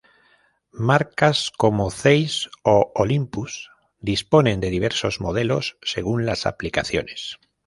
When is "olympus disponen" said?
2.95-4.59